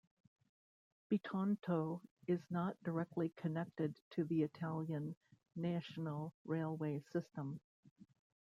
[1.11, 5.15] Bitonto is not directly connected to the Italian
[5.55, 7.59] national railway system.